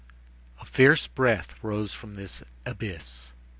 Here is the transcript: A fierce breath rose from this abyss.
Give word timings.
A 0.59 0.65
fierce 0.65 1.05
breath 1.05 1.63
rose 1.63 1.93
from 1.93 2.15
this 2.15 2.41
abyss. 2.65 3.33